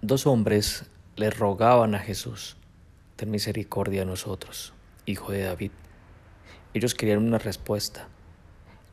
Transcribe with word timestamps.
Dos 0.00 0.28
hombres 0.28 0.84
le 1.16 1.28
rogaban 1.28 1.96
a 1.96 1.98
Jesús, 1.98 2.56
ten 3.16 3.32
misericordia 3.32 4.02
a 4.02 4.04
nosotros, 4.04 4.72
hijo 5.06 5.32
de 5.32 5.42
David. 5.42 5.72
Ellos 6.72 6.94
querían 6.94 7.26
una 7.26 7.38
respuesta. 7.38 8.06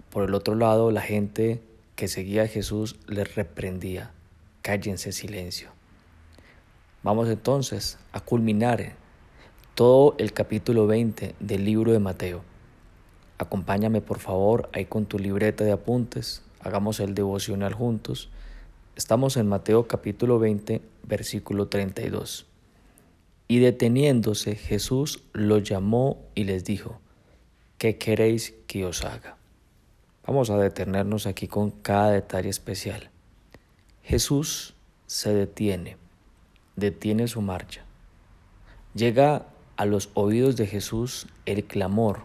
Por 0.09 0.27
el 0.27 0.33
otro 0.33 0.55
lado, 0.55 0.89
la 0.89 1.01
gente 1.01 1.61
que 1.95 2.07
seguía 2.07 2.41
a 2.41 2.47
Jesús 2.47 2.95
les 3.05 3.35
reprendía, 3.35 4.13
cállense 4.63 5.11
silencio. 5.11 5.69
Vamos 7.03 7.29
entonces 7.29 7.99
a 8.11 8.19
culminar 8.19 8.93
todo 9.75 10.15
el 10.17 10.33
capítulo 10.33 10.87
20 10.87 11.35
del 11.39 11.65
libro 11.65 11.91
de 11.91 11.99
Mateo. 11.99 12.41
Acompáñame 13.37 14.01
por 14.01 14.17
favor 14.17 14.71
ahí 14.73 14.85
con 14.85 15.05
tu 15.05 15.19
libreta 15.19 15.63
de 15.63 15.71
apuntes, 15.71 16.41
hagamos 16.61 16.99
el 16.99 17.13
devocional 17.13 17.75
juntos. 17.75 18.31
Estamos 18.95 19.35
en 19.35 19.49
Mateo 19.49 19.89
capítulo 19.89 20.39
20, 20.39 20.81
versículo 21.03 21.67
32. 21.67 22.45
Y 23.49 23.59
deteniéndose 23.59 24.55
Jesús 24.55 25.21
los 25.33 25.63
llamó 25.63 26.23
y 26.33 26.45
les 26.45 26.63
dijo, 26.63 27.01
¿qué 27.77 27.97
queréis 27.97 28.53
que 28.67 28.85
os 28.85 29.03
haga? 29.03 29.35
Vamos 30.25 30.49
a 30.49 30.57
detenernos 30.57 31.27
aquí 31.27 31.49
con 31.49 31.71
cada 31.71 32.11
detalle 32.11 32.47
especial. 32.47 33.09
Jesús 34.01 34.75
se 35.07 35.33
detiene, 35.33 35.97
detiene 36.77 37.27
su 37.27 37.41
marcha. 37.41 37.83
Llega 38.93 39.45
a 39.75 39.85
los 39.85 40.09
oídos 40.13 40.55
de 40.55 40.67
Jesús 40.67 41.27
el 41.45 41.65
clamor, 41.65 42.21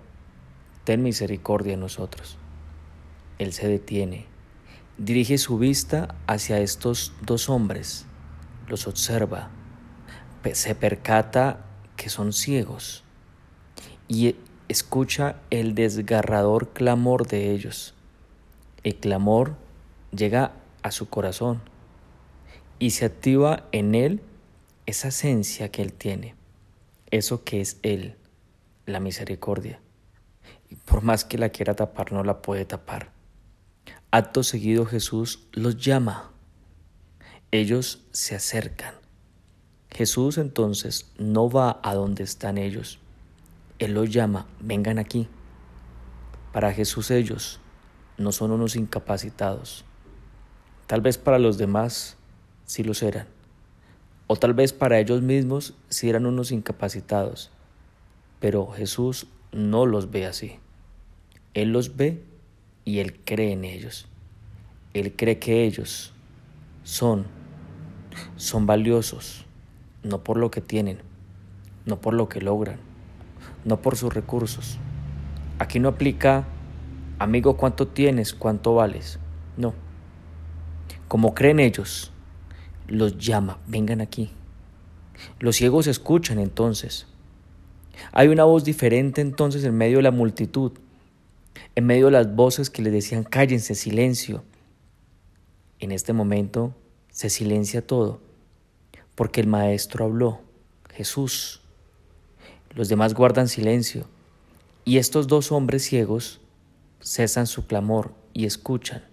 ten 0.85 1.03
misericordia 1.03 1.75
en 1.75 1.81
nosotros. 1.81 2.39
Él 3.41 3.53
se 3.53 3.67
detiene, 3.67 4.30
dirige 5.01 5.37
su 5.39 5.59
vista 5.59 6.15
hacia 6.27 6.61
estos 6.61 7.13
dos 7.23 7.49
hombres, 7.49 8.07
los 8.69 8.87
observa, 8.87 9.51
se 10.53 10.75
percata 10.75 11.65
que 11.97 12.09
son 12.09 12.33
ciegos 12.33 13.03
y 14.07 14.37
escucha 14.69 15.37
el 15.51 15.75
desgarrador 15.75 16.69
clamor 16.69 17.27
de 17.27 17.51
ellos. 17.51 17.95
El 18.85 18.97
clamor 18.97 19.57
llega 20.13 20.53
a 20.83 20.93
su 20.93 21.09
corazón 21.09 21.61
y 22.79 22.91
se 22.91 23.05
activa 23.05 23.65
en 23.73 23.95
él 23.95 24.23
esa 24.87 25.09
esencia 25.09 25.71
que 25.71 25.83
él 25.83 25.93
tiene 25.93 26.41
eso 27.11 27.45
que 27.45 27.61
es 27.61 27.79
Él, 27.83 28.17
la 28.87 29.01
misericordia. 29.01 29.81
Y 30.69 30.77
por 30.77 31.03
más 31.03 31.25
que 31.25 31.39
la 31.39 31.49
quiera 31.51 31.75
tapar, 31.75 32.13
no 32.13 32.23
la 32.23 32.43
puede 32.43 32.65
tapar. 32.65 33.11
Acto 34.11 34.43
seguido 34.43 34.87
Jesús 34.87 35.47
los 35.53 35.77
llama. 35.77 36.31
Ellos 37.51 38.05
se 38.11 38.35
acercan. 38.35 38.95
Jesús 39.91 40.39
entonces 40.39 41.11
no 41.19 41.51
va 41.51 41.81
a 41.83 41.95
donde 41.95 42.23
están 42.23 42.59
ellos. 42.59 42.99
Él 43.79 43.95
los 43.95 44.11
llama, 44.11 44.47
vengan 44.61 44.99
aquí. 44.99 45.29
Para 46.53 46.73
Jesús 46.73 47.11
ellos 47.11 47.61
no 48.19 48.33
son 48.33 48.51
unos 48.51 48.77
incapacitados. 48.77 49.85
Tal 50.87 51.01
vez 51.01 51.19
para 51.19 51.39
los 51.39 51.59
demás 51.59 52.17
sí 52.65 52.83
los 52.83 53.03
eran 53.03 53.27
o 54.33 54.37
tal 54.37 54.55
vez 54.55 54.73
para 54.73 55.01
ellos 55.01 55.23
mismos 55.23 55.75
si 55.89 56.09
eran 56.09 56.25
unos 56.25 56.53
incapacitados. 56.53 57.51
Pero 58.39 58.69
Jesús 58.69 59.27
no 59.51 59.87
los 59.87 60.13
ve 60.13 60.25
así. 60.25 60.61
Él 61.53 61.73
los 61.73 61.97
ve 61.97 62.23
y 62.85 62.99
Él 62.99 63.21
cree 63.25 63.53
en 63.53 63.65
ellos. 63.65 64.09
Él 64.95 65.15
cree 65.17 65.39
que 65.39 65.65
ellos 65.65 66.13
son, 66.83 67.27
son 68.37 68.67
valiosos, 68.67 69.47
no 70.03 70.25
por 70.25 70.37
lo 70.37 70.51
que 70.51 70.61
tienen, 70.61 70.99
no 71.87 72.01
por 72.01 72.15
lo 72.15 72.29
que 72.29 72.41
logran, 72.41 72.81
no 73.65 73.81
por 73.81 73.97
sus 73.97 74.13
recursos. 74.13 74.79
Aquí 75.59 75.79
no 75.79 75.89
aplica, 75.89 76.47
amigo, 77.19 77.57
cuánto 77.57 77.87
tienes, 77.87 78.35
cuánto 78.35 78.75
vales. 78.75 79.19
No. 79.57 79.75
Como 81.07 81.35
creen 81.35 81.61
ellos, 81.61 82.13
los 82.89 83.19
llama, 83.19 83.59
vengan 83.67 84.01
aquí. 84.01 84.31
Los 85.39 85.57
ciegos 85.57 85.87
escuchan 85.87 86.39
entonces. 86.39 87.07
Hay 88.13 88.29
una 88.29 88.45
voz 88.45 88.65
diferente 88.65 89.21
entonces 89.21 89.65
en 89.65 89.77
medio 89.77 89.99
de 89.99 90.05
la 90.05 90.11
multitud, 90.11 90.73
en 91.75 91.87
medio 91.87 92.07
de 92.07 92.13
las 92.13 92.35
voces 92.35 92.71
que 92.71 92.83
le 92.83 92.91
decían 92.91 93.25
cállense, 93.25 93.75
silencio. 93.75 94.45
En 95.79 95.93
este 95.93 96.13
momento 96.13 96.75
se 97.11 97.31
silencia 97.31 97.87
todo, 97.87 98.21
porque 99.15 99.41
el 99.41 99.47
Maestro 99.47 100.05
habló, 100.05 100.41
Jesús. 100.93 101.63
Los 102.75 102.89
demás 102.89 103.15
guardan 103.15 103.49
silencio, 103.49 104.07
y 104.85 104.99
estos 104.99 105.27
dos 105.27 105.53
hombres 105.53 105.85
ciegos 105.85 106.41
cesan 107.01 107.47
su 107.47 107.67
clamor 107.67 108.15
y 108.33 108.47
escuchan 108.47 109.05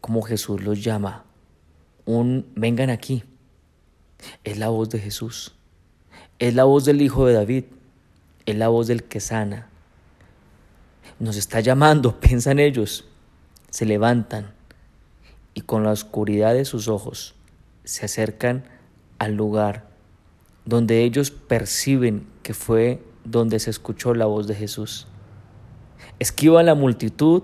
como 0.00 0.22
Jesús 0.22 0.62
los 0.62 0.82
llama 0.82 1.26
un 2.06 2.46
vengan 2.54 2.88
aquí. 2.88 3.24
Es 4.44 4.56
la 4.56 4.68
voz 4.68 4.88
de 4.88 5.00
Jesús. 5.00 5.54
Es 6.38 6.54
la 6.54 6.64
voz 6.64 6.84
del 6.84 7.02
Hijo 7.02 7.26
de 7.26 7.34
David. 7.34 7.64
Es 8.46 8.56
la 8.56 8.68
voz 8.68 8.86
del 8.86 9.04
que 9.04 9.20
sana. 9.20 9.68
Nos 11.18 11.36
está 11.36 11.60
llamando, 11.60 12.20
piensan 12.20 12.58
ellos. 12.58 13.04
Se 13.70 13.84
levantan 13.84 14.54
y 15.54 15.62
con 15.62 15.84
la 15.84 15.90
oscuridad 15.90 16.54
de 16.54 16.64
sus 16.64 16.88
ojos 16.88 17.34
se 17.84 18.04
acercan 18.04 18.64
al 19.18 19.34
lugar 19.34 19.86
donde 20.64 21.04
ellos 21.04 21.30
perciben 21.30 22.26
que 22.42 22.52
fue 22.52 23.02
donde 23.24 23.58
se 23.58 23.70
escuchó 23.70 24.14
la 24.14 24.26
voz 24.26 24.46
de 24.46 24.54
Jesús. 24.54 25.06
Esquivan 26.18 26.66
la 26.66 26.74
multitud, 26.74 27.42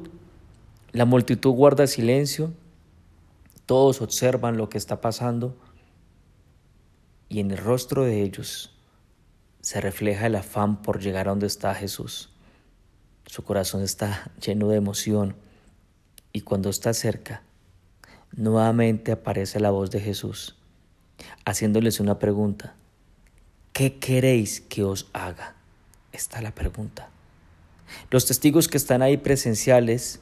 la 0.93 1.05
multitud 1.05 1.53
guarda 1.53 1.87
silencio 1.87 2.53
todos 3.67 4.03
observan 4.03 4.57
lo 4.57 4.69
que 4.69 4.79
está 4.79 5.01
pasando 5.01 5.57
y 7.29 7.41
en 7.41 7.51
el 7.51 7.59
rostro 7.59 8.05
de 8.05 8.23
ellos 8.23 8.77
se 9.61 9.81
refleja 9.81 10.27
el 10.27 10.37
afán 10.37 10.83
por 10.83 11.01
llegar 11.01 11.29
a 11.29 11.31
donde 11.31 11.47
está 11.47 11.75
Jesús. 11.75 12.32
Su 13.27 13.45
corazón 13.45 13.83
está 13.83 14.31
lleno 14.45 14.69
de 14.69 14.77
emoción 14.77 15.35
y 16.33 16.43
cuando 16.43 16.71
está 16.71 16.93
cerca, 16.95 17.43
nuevamente 18.37 19.13
aparece 19.13 19.61
la 19.61 19.71
voz 19.71 19.91
de 19.91 20.01
Jesús, 20.01 20.57
haciéndoles 21.45 22.01
una 22.01 22.19
pregunta. 22.19 22.75
¿Qué 23.73 23.99
queréis 23.99 24.61
que 24.61 24.85
os 24.85 25.09
haga? 25.13 25.55
Está 26.13 26.43
la 26.43 26.55
pregunta. 26.55 27.09
Los 28.11 28.27
testigos 28.27 28.69
que 28.69 28.77
están 28.77 29.03
ahí 29.03 29.17
presenciales 29.17 30.21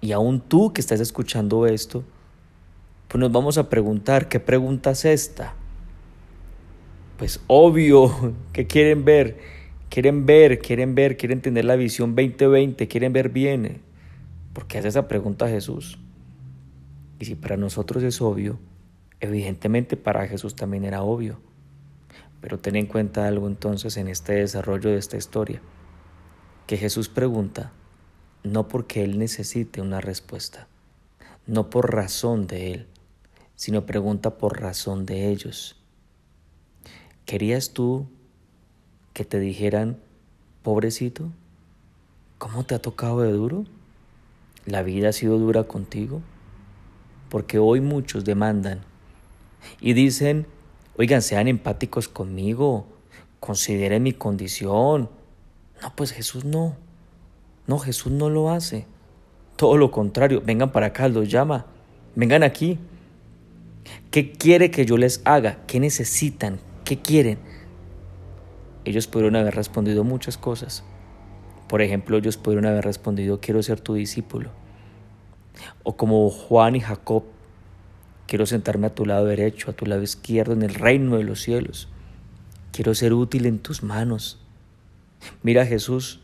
y 0.00 0.12
aún 0.12 0.40
tú 0.40 0.72
que 0.72 0.80
estás 0.80 1.00
escuchando 1.00 1.66
esto, 1.66 2.04
pues 3.08 3.20
nos 3.20 3.32
vamos 3.32 3.58
a 3.58 3.68
preguntar, 3.68 4.28
¿qué 4.28 4.40
pregunta 4.40 4.90
es 4.90 5.04
esta? 5.04 5.54
Pues 7.18 7.40
obvio 7.46 8.34
que 8.52 8.66
quieren 8.66 9.04
ver, 9.04 9.38
quieren 9.88 10.26
ver, 10.26 10.58
quieren 10.58 10.94
ver, 10.94 11.16
quieren 11.16 11.40
tener 11.40 11.64
la 11.64 11.76
visión 11.76 12.14
2020, 12.14 12.88
quieren 12.88 13.12
ver 13.12 13.30
bien. 13.30 13.80
¿Por 14.52 14.66
qué 14.66 14.78
hace 14.78 14.88
esa 14.88 15.08
pregunta 15.08 15.48
Jesús? 15.48 15.98
Y 17.18 17.24
si 17.24 17.34
para 17.34 17.56
nosotros 17.56 18.02
es 18.02 18.20
obvio, 18.20 18.58
evidentemente 19.20 19.96
para 19.96 20.26
Jesús 20.26 20.54
también 20.54 20.84
era 20.84 21.02
obvio. 21.02 21.40
Pero 22.40 22.58
ten 22.58 22.76
en 22.76 22.86
cuenta 22.86 23.26
algo 23.26 23.46
entonces 23.46 23.96
en 23.96 24.08
este 24.08 24.34
desarrollo 24.34 24.90
de 24.90 24.98
esta 24.98 25.16
historia, 25.16 25.60
que 26.66 26.76
Jesús 26.76 27.08
pregunta 27.08 27.72
no 28.46 28.68
porque 28.68 29.02
Él 29.02 29.18
necesite 29.18 29.80
una 29.80 30.00
respuesta, 30.00 30.68
no 31.46 31.68
por 31.68 31.92
razón 31.94 32.46
de 32.46 32.72
Él, 32.72 32.86
sino 33.56 33.86
pregunta 33.86 34.38
por 34.38 34.60
razón 34.60 35.04
de 35.04 35.30
ellos. 35.30 35.80
¿Querías 37.24 37.72
tú 37.72 38.08
que 39.16 39.24
te 39.24 39.40
dijeran, 39.40 39.96
pobrecito, 40.62 41.30
¿cómo 42.36 42.66
te 42.66 42.74
ha 42.74 42.82
tocado 42.82 43.22
de 43.22 43.32
duro? 43.32 43.64
¿La 44.66 44.82
vida 44.82 45.08
ha 45.08 45.12
sido 45.12 45.38
dura 45.38 45.64
contigo? 45.64 46.20
Porque 47.30 47.58
hoy 47.58 47.80
muchos 47.80 48.26
demandan 48.26 48.82
y 49.80 49.94
dicen, 49.94 50.46
oigan, 50.98 51.22
sean 51.22 51.48
empáticos 51.48 52.10
conmigo, 52.10 52.88
consideren 53.40 54.02
mi 54.02 54.12
condición. 54.12 55.08
No, 55.80 55.96
pues 55.96 56.12
Jesús 56.12 56.44
no. 56.44 56.76
No, 57.66 57.78
Jesús 57.78 58.12
no 58.12 58.28
lo 58.28 58.50
hace. 58.50 58.84
Todo 59.56 59.78
lo 59.78 59.90
contrario, 59.90 60.42
vengan 60.44 60.72
para 60.72 60.88
acá, 60.88 61.08
los 61.08 61.30
llama. 61.30 61.64
Vengan 62.16 62.42
aquí. 62.42 62.78
¿Qué 64.10 64.32
quiere 64.32 64.70
que 64.70 64.84
yo 64.84 64.98
les 64.98 65.22
haga? 65.24 65.60
¿Qué 65.66 65.80
necesitan? 65.80 66.60
¿Qué 66.84 66.98
quieren? 66.98 67.55
Ellos 68.86 69.06
pudieron 69.06 69.36
haber 69.36 69.54
respondido 69.54 70.02
muchas 70.02 70.38
cosas. 70.38 70.82
Por 71.68 71.82
ejemplo, 71.82 72.16
ellos 72.16 72.38
pudieron 72.38 72.64
haber 72.64 72.84
respondido, 72.84 73.40
quiero 73.40 73.62
ser 73.62 73.80
tu 73.80 73.92
discípulo. 73.92 74.50
O 75.82 75.98
como 75.98 76.30
Juan 76.30 76.76
y 76.76 76.80
Jacob, 76.80 77.24
Quiero 78.26 78.44
sentarme 78.44 78.88
a 78.88 78.94
tu 78.94 79.06
lado 79.06 79.26
derecho, 79.26 79.70
a 79.70 79.74
tu 79.74 79.86
lado 79.86 80.02
izquierdo, 80.02 80.52
en 80.52 80.62
el 80.62 80.74
reino 80.74 81.16
de 81.16 81.22
los 81.22 81.40
cielos. 81.40 81.88
Quiero 82.72 82.94
ser 82.94 83.12
útil 83.12 83.46
en 83.46 83.60
tus 83.60 83.84
manos. 83.84 84.40
Mira 85.42 85.64
Jesús, 85.64 86.20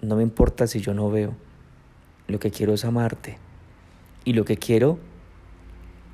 no 0.00 0.16
me 0.16 0.22
importa 0.22 0.66
si 0.66 0.80
yo 0.80 0.94
no 0.94 1.10
veo. 1.10 1.36
Lo 2.28 2.38
que 2.38 2.50
quiero 2.50 2.72
es 2.72 2.86
amarte. 2.86 3.36
Y 4.24 4.32
lo 4.32 4.46
que 4.46 4.56
quiero 4.56 4.98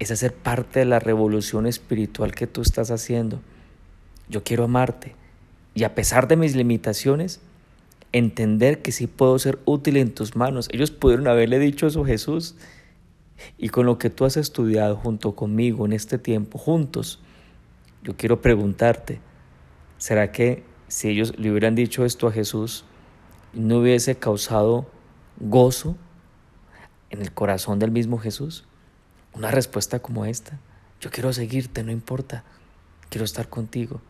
es 0.01 0.11
hacer 0.11 0.35
parte 0.35 0.81
de 0.81 0.87
la 0.87 0.99
revolución 0.99 1.67
espiritual 1.67 2.35
que 2.35 2.49
tú 2.49 2.61
estás 2.61 2.91
haciendo. 2.91 3.41
Yo 4.29 4.43
quiero 4.43 4.65
amarte. 4.65 5.15
Y 5.75 5.85
a 5.85 5.95
pesar 5.95 6.29
de 6.29 6.37
mis 6.37 6.57
limitaciones, 6.57 7.41
entender 8.13 8.83
que 8.83 8.93
sí 8.93 9.07
puedo 9.07 9.39
ser 9.39 9.59
útil 9.65 9.97
en 9.97 10.13
tus 10.13 10.37
manos. 10.37 10.69
Ellos 10.73 10.91
pudieron 10.91 11.29
haberle 11.29 11.59
dicho 11.59 11.87
eso 11.87 12.03
a 12.03 12.07
Jesús. 12.07 12.57
Y 13.57 13.69
con 13.69 13.87
lo 13.87 13.99
que 13.99 14.11
tú 14.11 14.25
has 14.25 14.37
estudiado 14.37 14.97
junto 14.97 15.35
conmigo 15.35 15.87
en 15.87 15.93
este 15.93 16.19
tiempo, 16.19 16.59
juntos, 16.59 17.21
yo 18.03 18.17
quiero 18.17 18.43
preguntarte, 18.43 19.21
¿será 19.99 20.33
que 20.33 20.63
si 20.89 21.09
ellos 21.09 21.39
le 21.39 21.51
hubieran 21.51 21.75
dicho 21.75 22.05
esto 22.05 22.27
a 22.27 22.33
Jesús, 22.33 22.85
no 23.55 23.79
hubiese 23.79 24.17
causado 24.17 24.91
gozo 25.39 25.97
en 27.09 27.23
el 27.23 27.33
corazón 27.33 27.79
del 27.79 27.91
mismo 27.91 28.19
Jesús? 28.19 28.65
Una 29.33 29.51
respuesta 29.51 30.01
como 30.01 30.27
esta, 30.27 30.59
yo 31.01 31.11
quiero 31.11 31.33
seguirte, 31.33 31.83
no 31.83 31.93
importa, 31.93 32.45
quiero 33.09 33.25
estar 33.25 33.49
contigo. 33.49 34.03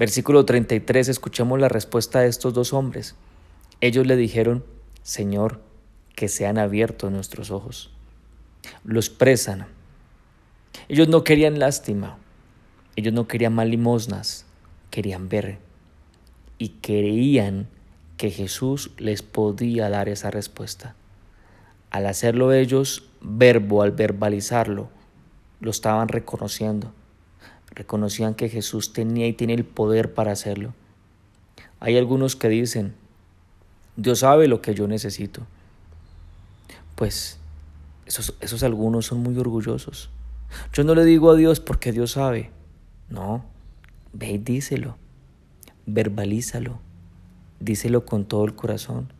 Versículo 0.00 0.46
33, 0.46 1.08
escuchamos 1.08 1.60
la 1.60 1.68
respuesta 1.68 2.20
de 2.20 2.28
estos 2.28 2.54
dos 2.54 2.72
hombres. 2.72 3.16
Ellos 3.82 4.06
le 4.06 4.16
dijeron, 4.16 4.64
Señor, 5.02 5.60
que 6.16 6.28
sean 6.28 6.56
abiertos 6.56 7.12
nuestros 7.12 7.50
ojos. 7.50 7.92
Los 8.82 9.10
presan. 9.10 9.66
Ellos 10.88 11.08
no 11.08 11.22
querían 11.22 11.58
lástima, 11.58 12.16
ellos 12.96 13.12
no 13.12 13.28
querían 13.28 13.52
mal 13.52 13.70
limosnas, 13.70 14.46
querían 14.90 15.28
ver 15.28 15.58
y 16.56 16.70
creían 16.80 17.68
que 18.16 18.30
Jesús 18.30 18.92
les 18.96 19.20
podía 19.20 19.90
dar 19.90 20.08
esa 20.08 20.30
respuesta. 20.30 20.94
Al 21.90 22.06
hacerlo 22.06 22.54
ellos, 22.54 23.04
verbo, 23.20 23.82
al 23.82 23.92
verbalizarlo, 23.92 24.88
lo 25.60 25.70
estaban 25.70 26.08
reconociendo. 26.08 26.94
Reconocían 27.72 28.34
que 28.34 28.48
Jesús 28.48 28.92
tenía 28.92 29.26
y 29.26 29.32
tiene 29.32 29.54
el 29.54 29.64
poder 29.64 30.14
para 30.14 30.32
hacerlo. 30.32 30.74
Hay 31.78 31.96
algunos 31.96 32.36
que 32.36 32.48
dicen, 32.48 32.94
Dios 33.96 34.20
sabe 34.20 34.48
lo 34.48 34.60
que 34.60 34.74
yo 34.74 34.86
necesito 34.86 35.46
pues 37.00 37.38
esos, 38.04 38.34
esos 38.42 38.62
algunos 38.62 39.06
son 39.06 39.22
muy 39.22 39.38
orgullosos. 39.38 40.10
Yo 40.74 40.84
no 40.84 40.94
le 40.94 41.06
digo 41.06 41.30
a 41.30 41.34
Dios 41.34 41.58
porque 41.58 41.92
Dios 41.92 42.10
sabe. 42.10 42.50
No, 43.08 43.42
ve 44.12 44.32
y 44.32 44.36
díselo, 44.38 44.98
verbalízalo, 45.86 46.78
díselo 47.58 48.04
con 48.04 48.26
todo 48.26 48.44
el 48.44 48.54
corazón. 48.54 49.10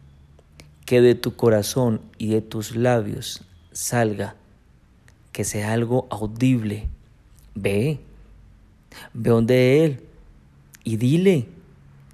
Que 0.85 1.01
de 1.01 1.15
tu 1.15 1.37
corazón 1.37 2.03
y 2.19 2.29
de 2.29 2.43
tus 2.43 2.77
labios 2.77 3.47
salga, 3.73 4.37
que 5.33 5.45
sea 5.45 5.73
algo 5.73 6.07
audible. 6.11 6.87
Ve, 7.55 7.99
ve 9.15 9.31
donde 9.31 9.85
Él 9.85 10.01
y 10.85 10.97
dile, 10.97 11.47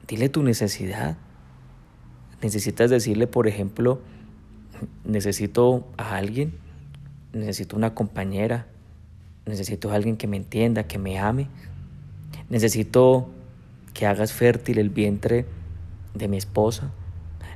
dile 0.06 0.28
tu 0.28 0.42
necesidad. 0.42 1.16
Necesitas 2.42 2.90
decirle, 2.90 3.26
por 3.26 3.48
ejemplo, 3.48 4.00
necesito 5.04 5.86
a 5.96 6.16
alguien, 6.16 6.52
necesito 7.32 7.76
una 7.76 7.94
compañera, 7.94 8.66
necesito 9.46 9.90
a 9.90 9.94
alguien 9.94 10.16
que 10.16 10.26
me 10.26 10.36
entienda, 10.36 10.84
que 10.84 10.98
me 10.98 11.18
ame, 11.18 11.48
necesito 12.48 13.28
que 13.94 14.06
hagas 14.06 14.32
fértil 14.32 14.78
el 14.78 14.90
vientre 14.90 15.46
de 16.14 16.28
mi 16.28 16.36
esposa, 16.36 16.90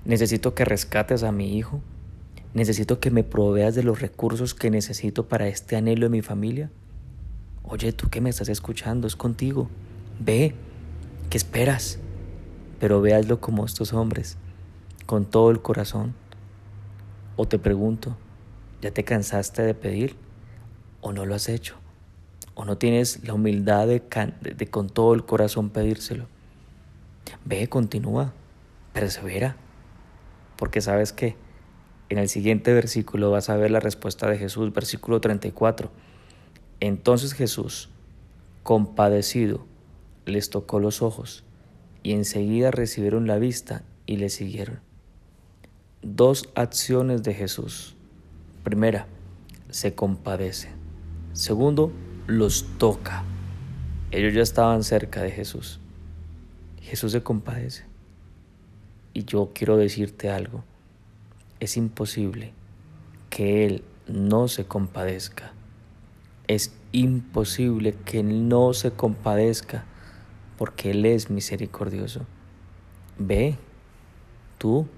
necesito 0.04 0.54
que 0.54 0.64
rescates 0.64 1.22
a 1.22 1.32
mi 1.32 1.56
hijo, 1.56 1.80
necesito 2.54 3.00
que 3.00 3.10
me 3.10 3.22
proveas 3.22 3.74
de 3.74 3.82
los 3.82 4.00
recursos 4.00 4.54
que 4.54 4.70
necesito 4.70 5.28
para 5.28 5.48
este 5.48 5.76
anhelo 5.76 6.06
de 6.06 6.10
mi 6.10 6.22
familia. 6.22 6.70
Oye, 7.72 7.92
tú 7.92 8.08
que 8.08 8.20
me 8.20 8.30
estás 8.30 8.48
escuchando, 8.48 9.06
es 9.06 9.14
contigo. 9.14 9.70
Ve, 10.18 10.56
¿qué 11.30 11.38
esperas? 11.38 12.00
Pero 12.80 13.00
véaslo 13.00 13.40
como 13.40 13.64
estos 13.64 13.92
hombres, 13.92 14.38
con 15.06 15.24
todo 15.24 15.52
el 15.52 15.62
corazón. 15.62 16.16
O 17.36 17.46
te 17.46 17.60
pregunto, 17.60 18.16
¿ya 18.82 18.90
te 18.90 19.04
cansaste 19.04 19.62
de 19.62 19.74
pedir? 19.74 20.16
¿O 21.00 21.12
no 21.12 21.24
lo 21.26 21.36
has 21.36 21.48
hecho? 21.48 21.76
¿O 22.56 22.64
no 22.64 22.76
tienes 22.76 23.22
la 23.22 23.34
humildad 23.34 23.86
de, 23.86 24.02
con 24.68 24.90
todo 24.90 25.14
el 25.14 25.24
corazón 25.24 25.70
pedírselo? 25.70 26.26
Ve, 27.44 27.68
continúa, 27.68 28.32
persevera. 28.92 29.54
Porque 30.56 30.80
sabes 30.80 31.12
que 31.12 31.36
en 32.08 32.18
el 32.18 32.28
siguiente 32.28 32.74
versículo 32.74 33.30
vas 33.30 33.48
a 33.48 33.56
ver 33.56 33.70
la 33.70 33.78
respuesta 33.78 34.28
de 34.28 34.38
Jesús, 34.38 34.72
versículo 34.72 35.20
34. 35.20 36.09
Entonces 36.80 37.34
Jesús, 37.34 37.90
compadecido, 38.62 39.66
les 40.26 40.50
tocó 40.50 40.80
los 40.80 41.02
ojos 41.02 41.44
y 42.02 42.12
enseguida 42.12 42.70
recibieron 42.70 43.26
la 43.26 43.38
vista 43.38 43.84
y 44.06 44.16
le 44.16 44.30
siguieron 44.30 44.80
dos 46.02 46.48
acciones 46.54 47.22
de 47.22 47.34
Jesús. 47.34 47.94
Primera, 48.64 49.06
se 49.70 49.94
compadece. 49.94 50.68
Segundo, 51.32 51.92
los 52.26 52.64
toca. 52.78 53.24
Ellos 54.10 54.34
ya 54.34 54.42
estaban 54.42 54.82
cerca 54.82 55.22
de 55.22 55.30
Jesús. 55.30 55.80
Jesús 56.80 57.12
se 57.12 57.22
compadece. 57.22 57.84
Y 59.12 59.24
yo 59.24 59.50
quiero 59.54 59.76
decirte 59.76 60.30
algo. 60.30 60.64
Es 61.60 61.76
imposible 61.76 62.52
que 63.28 63.66
Él 63.66 63.84
no 64.08 64.48
se 64.48 64.64
compadezca. 64.64 65.52
Es 66.50 66.72
imposible 66.90 67.94
que 68.04 68.24
no 68.24 68.74
se 68.74 68.90
compadezca 68.90 69.84
porque 70.58 70.90
Él 70.90 71.06
es 71.06 71.30
misericordioso. 71.30 72.26
Ve, 73.18 73.56
tú 74.58 74.88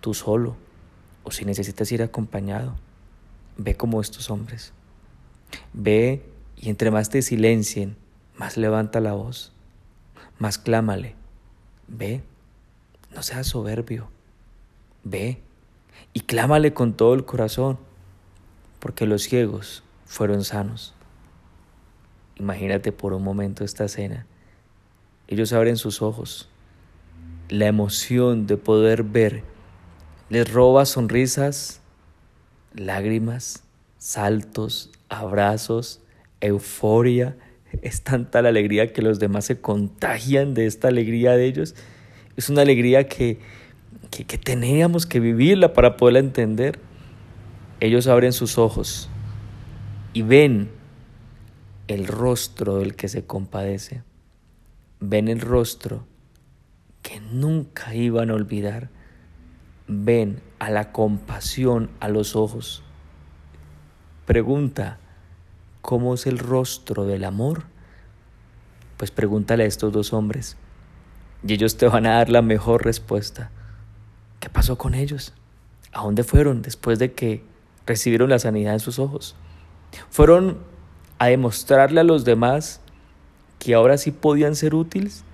tú 0.00 0.14
solo, 0.14 0.54
o 1.24 1.32
si 1.32 1.44
necesitas 1.44 1.90
ir 1.90 2.00
acompañado, 2.00 2.76
ve 3.56 3.76
como 3.76 4.00
estos 4.00 4.30
hombres. 4.30 4.72
Ve 5.72 6.22
y 6.56 6.70
entre 6.70 6.92
más 6.92 7.10
te 7.10 7.22
silencien, 7.22 7.96
más 8.36 8.56
levanta 8.56 9.00
la 9.00 9.14
voz, 9.14 9.50
más 10.38 10.58
clámale. 10.58 11.16
Ve, 11.88 12.22
no 13.16 13.24
seas 13.24 13.48
soberbio. 13.48 14.10
Ve 15.02 15.40
y 16.12 16.20
clámale 16.20 16.72
con 16.72 16.92
todo 16.92 17.14
el 17.14 17.24
corazón, 17.24 17.80
porque 18.78 19.06
los 19.06 19.24
ciegos 19.24 19.82
fueron 20.14 20.44
sanos. 20.44 20.94
Imagínate 22.36 22.92
por 22.92 23.14
un 23.14 23.24
momento 23.24 23.64
esta 23.64 23.86
escena. 23.86 24.26
Ellos 25.26 25.52
abren 25.52 25.76
sus 25.76 26.02
ojos. 26.02 26.48
La 27.48 27.66
emoción 27.66 28.46
de 28.46 28.56
poder 28.56 29.02
ver 29.02 29.42
les 30.30 30.50
roba 30.50 30.86
sonrisas, 30.86 31.80
lágrimas, 32.74 33.64
saltos, 33.98 34.92
abrazos, 35.08 36.00
euforia. 36.40 37.36
Es 37.82 38.02
tanta 38.02 38.40
la 38.40 38.50
alegría 38.50 38.92
que 38.92 39.02
los 39.02 39.18
demás 39.18 39.46
se 39.46 39.60
contagian 39.60 40.54
de 40.54 40.66
esta 40.66 40.86
alegría 40.86 41.32
de 41.32 41.46
ellos. 41.46 41.74
Es 42.36 42.48
una 42.48 42.62
alegría 42.62 43.08
que, 43.08 43.40
que, 44.12 44.24
que 44.24 44.38
teníamos 44.38 45.06
que 45.06 45.18
vivirla 45.18 45.72
para 45.72 45.96
poderla 45.96 46.20
entender. 46.20 46.78
Ellos 47.80 48.06
abren 48.06 48.32
sus 48.32 48.58
ojos 48.58 49.10
y 50.14 50.22
ven 50.22 50.70
el 51.86 52.06
rostro 52.06 52.78
del 52.78 52.96
que 52.96 53.08
se 53.08 53.26
compadece. 53.26 54.02
Ven 55.00 55.28
el 55.28 55.42
rostro 55.42 56.06
que 57.02 57.20
nunca 57.20 57.94
iban 57.94 58.30
a 58.30 58.34
olvidar 58.34 58.88
ven 59.86 60.40
a 60.58 60.70
la 60.70 60.92
compasión 60.92 61.90
a 62.00 62.08
los 62.08 62.36
ojos. 62.36 62.82
Pregunta, 64.26 64.98
¿cómo 65.82 66.14
es 66.14 66.26
el 66.26 66.38
rostro 66.38 67.04
del 67.04 67.24
amor? 67.24 67.64
Pues 68.96 69.10
pregúntale 69.10 69.64
a 69.64 69.66
estos 69.66 69.92
dos 69.92 70.12
hombres 70.12 70.56
y 71.46 71.52
ellos 71.52 71.76
te 71.76 71.86
van 71.86 72.06
a 72.06 72.14
dar 72.14 72.30
la 72.30 72.42
mejor 72.42 72.84
respuesta. 72.84 73.50
¿Qué 74.40 74.48
pasó 74.48 74.78
con 74.78 74.94
ellos? 74.94 75.34
¿A 75.92 76.02
dónde 76.02 76.24
fueron 76.24 76.62
después 76.62 76.98
de 76.98 77.12
que 77.12 77.44
recibieron 77.86 78.30
la 78.30 78.38
sanidad 78.38 78.72
en 78.72 78.80
sus 78.80 78.98
ojos? 78.98 79.36
¿Fueron 80.10 80.58
a 81.18 81.26
demostrarle 81.26 82.00
a 82.00 82.04
los 82.04 82.24
demás 82.24 82.80
que 83.58 83.74
ahora 83.74 83.98
sí 83.98 84.10
podían 84.10 84.56
ser 84.56 84.74
útiles? 84.74 85.24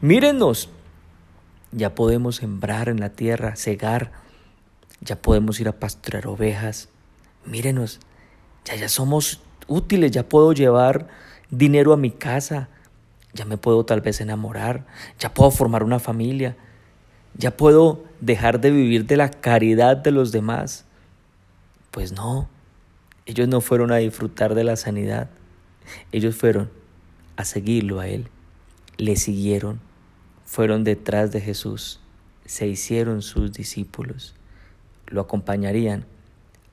Mírenos, 0.00 0.68
ya 1.72 1.94
podemos 1.94 2.36
sembrar 2.36 2.88
en 2.88 3.00
la 3.00 3.10
tierra, 3.10 3.56
cegar, 3.56 4.12
ya 5.00 5.16
podemos 5.16 5.60
ir 5.60 5.68
a 5.68 5.72
pastorear 5.72 6.26
ovejas. 6.26 6.88
Mírenos, 7.44 8.00
ya 8.64 8.76
ya 8.76 8.88
somos 8.88 9.40
útiles, 9.66 10.10
ya 10.10 10.28
puedo 10.28 10.52
llevar 10.52 11.08
dinero 11.50 11.92
a 11.92 11.96
mi 11.96 12.10
casa, 12.10 12.68
ya 13.32 13.44
me 13.44 13.56
puedo 13.56 13.84
tal 13.84 14.00
vez 14.00 14.20
enamorar, 14.20 14.86
ya 15.18 15.34
puedo 15.34 15.50
formar 15.50 15.82
una 15.82 15.98
familia, 15.98 16.56
ya 17.36 17.56
puedo 17.56 18.04
dejar 18.20 18.60
de 18.60 18.70
vivir 18.70 19.06
de 19.06 19.16
la 19.16 19.30
caridad 19.30 19.96
de 19.96 20.10
los 20.12 20.32
demás. 20.32 20.84
Pues 21.90 22.12
no, 22.12 22.48
ellos 23.26 23.48
no 23.48 23.60
fueron 23.60 23.90
a 23.90 23.96
disfrutar 23.96 24.54
de 24.54 24.64
la 24.64 24.76
sanidad, 24.76 25.30
ellos 26.12 26.36
fueron 26.36 26.70
a 27.36 27.44
seguirlo 27.44 28.00
a 28.00 28.08
Él, 28.08 28.28
le 28.98 29.16
siguieron, 29.16 29.80
fueron 30.44 30.84
detrás 30.84 31.32
de 31.32 31.40
Jesús, 31.40 32.00
se 32.44 32.66
hicieron 32.66 33.22
sus 33.22 33.52
discípulos, 33.52 34.34
lo 35.06 35.22
acompañarían 35.22 36.04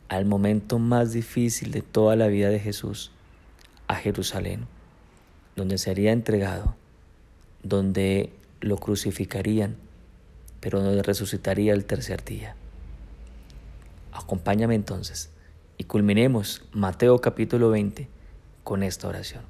al 0.09 0.25
momento 0.25 0.77
más 0.77 1.13
difícil 1.13 1.71
de 1.71 1.81
toda 1.81 2.17
la 2.17 2.27
vida 2.27 2.49
de 2.49 2.59
Jesús, 2.59 3.11
a 3.87 3.95
Jerusalén, 3.95 4.65
donde 5.55 5.77
sería 5.77 6.11
entregado, 6.11 6.75
donde 7.63 8.33
lo 8.59 8.77
crucificarían, 8.77 9.77
pero 10.59 10.81
donde 10.81 11.01
resucitaría 11.01 11.73
el 11.73 11.85
tercer 11.85 12.25
día. 12.25 12.55
Acompáñame 14.11 14.75
entonces 14.75 15.29
y 15.81 15.85
culminemos 15.85 16.61
Mateo 16.73 17.17
capítulo 17.21 17.71
20 17.71 18.07
con 18.63 18.83
esta 18.83 19.07
oración. 19.07 19.41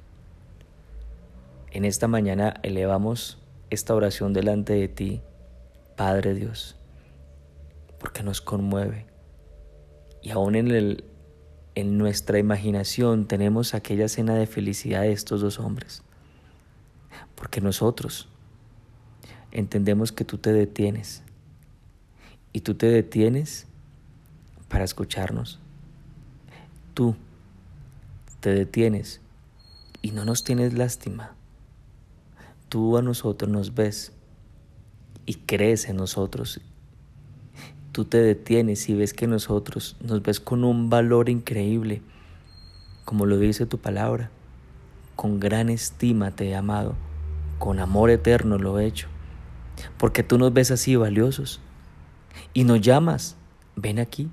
En 1.72 1.84
esta 1.84 2.08
mañana 2.08 2.54
elevamos 2.62 3.36
esta 3.68 3.94
oración 3.94 4.32
delante 4.32 4.72
de 4.72 4.88
ti, 4.88 5.20
Padre 5.94 6.32
Dios, 6.32 6.76
porque 7.98 8.22
nos 8.22 8.40
conmueve. 8.40 9.04
Y 10.22 10.30
aún 10.30 10.54
en, 10.54 10.70
el, 10.70 11.04
en 11.74 11.98
nuestra 11.98 12.38
imaginación 12.38 13.28
tenemos 13.28 13.74
aquella 13.74 14.06
escena 14.06 14.34
de 14.34 14.46
felicidad 14.46 15.02
de 15.02 15.12
estos 15.12 15.42
dos 15.42 15.58
hombres. 15.58 16.02
Porque 17.34 17.60
nosotros 17.60 18.26
entendemos 19.50 20.12
que 20.12 20.24
tú 20.24 20.38
te 20.38 20.54
detienes. 20.54 21.24
Y 22.54 22.60
tú 22.60 22.74
te 22.74 22.86
detienes 22.86 23.66
para 24.70 24.84
escucharnos. 24.84 25.58
Tú 26.94 27.16
te 28.40 28.50
detienes 28.50 29.20
y 30.02 30.10
no 30.10 30.24
nos 30.24 30.44
tienes 30.44 30.74
lástima. 30.74 31.34
Tú 32.68 32.96
a 32.96 33.02
nosotros 33.02 33.50
nos 33.50 33.74
ves 33.74 34.12
y 35.26 35.34
crees 35.34 35.88
en 35.88 35.96
nosotros. 35.96 36.60
Tú 37.92 38.04
te 38.04 38.18
detienes 38.18 38.88
y 38.88 38.94
ves 38.94 39.12
que 39.12 39.26
nosotros 39.26 39.96
nos 40.00 40.22
ves 40.22 40.40
con 40.40 40.64
un 40.64 40.88
valor 40.88 41.28
increíble, 41.28 42.02
como 43.04 43.26
lo 43.26 43.38
dice 43.38 43.66
tu 43.66 43.78
palabra. 43.78 44.30
Con 45.16 45.40
gran 45.40 45.68
estima 45.68 46.30
te 46.30 46.48
he 46.48 46.54
amado, 46.54 46.94
con 47.58 47.80
amor 47.80 48.10
eterno 48.10 48.56
lo 48.56 48.78
he 48.78 48.86
hecho, 48.86 49.08
porque 49.98 50.22
tú 50.22 50.38
nos 50.38 50.52
ves 50.52 50.70
así 50.70 50.96
valiosos 50.96 51.60
y 52.54 52.64
nos 52.64 52.80
llamas, 52.80 53.36
ven 53.76 53.98
aquí 53.98 54.30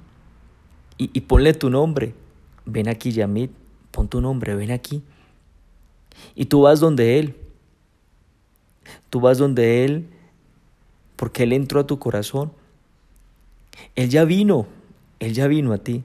y, 0.97 1.21
ponle 1.21 1.53
tu 1.53 1.69
nombre, 1.69 2.13
ven 2.65 2.87
aquí 2.87 3.11
Yamit, 3.11 3.51
pon 3.91 4.07
tu 4.07 4.21
nombre, 4.21 4.55
ven 4.55 4.71
aquí. 4.71 5.03
Y 6.35 6.45
tú 6.45 6.61
vas 6.61 6.79
donde 6.79 7.19
Él 7.19 7.35
Tú 9.09 9.19
vas 9.19 9.37
donde 9.37 9.85
Él 9.85 10.07
porque 11.15 11.43
Él 11.43 11.53
entró 11.53 11.81
a 11.81 11.87
tu 11.87 11.99
corazón. 11.99 12.51
Él 13.95 14.09
ya 14.09 14.23
vino, 14.25 14.67
Él 15.19 15.33
ya 15.33 15.47
vino 15.47 15.73
a 15.73 15.79
ti. 15.79 16.03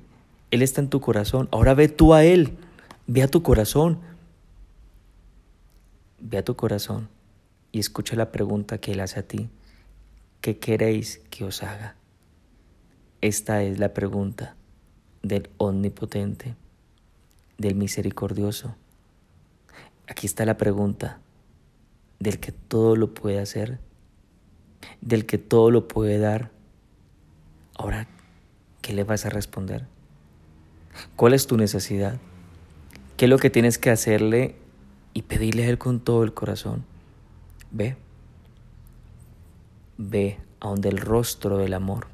Él 0.50 0.62
está 0.62 0.80
en 0.80 0.88
tu 0.88 1.00
corazón. 1.00 1.48
Ahora 1.52 1.74
ve 1.74 1.88
tú 1.88 2.14
a 2.14 2.24
Él, 2.24 2.56
ve 3.06 3.22
a 3.22 3.28
tu 3.28 3.42
corazón. 3.42 3.98
Ve 6.18 6.38
a 6.38 6.44
tu 6.44 6.56
corazón 6.56 7.08
y 7.70 7.78
escucha 7.78 8.16
la 8.16 8.32
pregunta 8.32 8.78
que 8.78 8.92
Él 8.92 9.00
hace 9.00 9.20
a 9.20 9.28
ti. 9.28 9.48
¿Qué 10.40 10.58
queréis 10.58 11.20
que 11.30 11.44
os 11.44 11.62
haga? 11.62 11.96
Esta 13.20 13.62
es 13.62 13.78
la 13.78 13.94
pregunta 13.94 14.56
del 15.24 15.48
omnipotente, 15.56 16.54
del 17.56 17.74
misericordioso. 17.74 18.76
Aquí 20.06 20.26
está 20.26 20.44
la 20.44 20.58
pregunta 20.58 21.18
del 22.20 22.38
que 22.38 22.52
todo 22.52 22.94
lo 22.94 23.14
puede 23.14 23.40
hacer, 23.40 23.80
del 25.00 25.24
que 25.24 25.38
todo 25.38 25.70
lo 25.70 25.88
puede 25.88 26.18
dar. 26.18 26.50
Ahora, 27.74 28.06
¿qué 28.82 28.92
le 28.92 29.02
vas 29.02 29.24
a 29.24 29.30
responder? 29.30 29.86
¿Cuál 31.16 31.32
es 31.32 31.46
tu 31.46 31.56
necesidad? 31.56 32.18
¿Qué 33.16 33.24
es 33.24 33.30
lo 33.30 33.38
que 33.38 33.50
tienes 33.50 33.78
que 33.78 33.90
hacerle 33.90 34.56
y 35.14 35.22
pedirle 35.22 35.64
a 35.64 35.70
Él 35.70 35.78
con 35.78 36.00
todo 36.00 36.22
el 36.22 36.34
corazón? 36.34 36.84
Ve, 37.70 37.96
ve 39.96 40.38
a 40.60 40.68
donde 40.68 40.90
el 40.90 40.98
rostro 40.98 41.56
del 41.56 41.72
amor, 41.72 42.08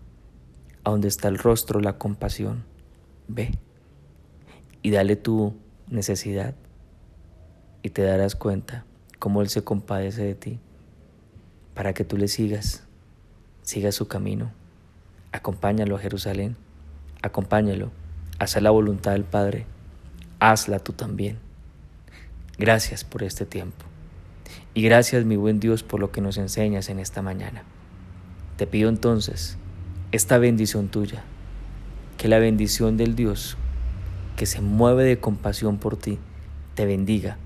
a 0.85 0.91
donde 0.91 1.09
está 1.09 1.27
el 1.27 1.39
rostro 1.39 1.81
la 1.81 1.99
compasión. 1.99 2.70
Ve 3.33 3.53
y 4.83 4.91
dale 4.91 5.15
tu 5.15 5.55
necesidad 5.89 6.57
y 7.83 7.91
te 7.91 8.03
darás 8.03 8.35
cuenta 8.35 8.85
cómo 9.21 9.41
Él 9.41 9.49
se 9.49 9.63
compadece 9.63 10.25
de 10.25 10.35
ti, 10.35 10.59
para 11.75 11.95
que 11.95 12.05
tú 12.05 12.17
le 12.17 12.27
sigas, 12.27 12.83
sigas 13.63 13.95
su 13.95 14.09
camino. 14.09 14.51
Acompáñalo 15.31 15.95
a 15.95 16.01
Jerusalén, 16.01 16.57
acompáñalo, 17.23 17.93
haz 18.41 18.61
la 18.61 18.71
voluntad 18.71 19.13
del 19.13 19.25
Padre, 19.25 19.67
hazla 20.41 20.81
tú 20.81 20.93
también. 20.93 21.39
Gracias 22.59 23.05
por 23.05 23.23
este 23.23 23.47
tiempo. 23.47 23.85
Y 24.75 24.83
gracias, 24.83 25.25
mi 25.25 25.37
buen 25.37 25.61
Dios, 25.61 25.85
por 25.85 26.01
lo 26.01 26.11
que 26.11 26.21
nos 26.21 26.37
enseñas 26.37 26.89
en 26.89 26.99
esta 26.99 27.23
mañana. 27.23 27.63
Te 28.57 28.67
pido 28.67 28.89
entonces 28.89 29.57
esta 30.11 30.39
bendición 30.39 30.89
tuya, 30.89 31.23
que 32.21 32.29
la 32.29 32.39
bendición 32.39 32.99
del 32.99 33.17
Dios 33.17 33.57
que 34.37 34.45
se 34.45 34.61
mueve 34.61 35.05
de 35.05 35.19
compasión 35.21 35.79
por 35.79 35.97
ti, 35.97 36.19
te 36.75 36.85
bendiga 36.85 37.39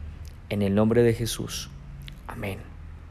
en 0.48 0.62
el 0.62 0.74
nombre 0.74 1.04
de 1.04 1.14
Jesús. 1.14 1.70
Amén. 2.26 2.73